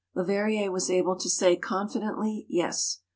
Leverrier 0.15 0.71
was 0.71 0.89
able 0.89 1.15
to 1.15 1.29
say 1.29 1.55
confidently, 1.55 2.47
"Yes." 2.49 3.01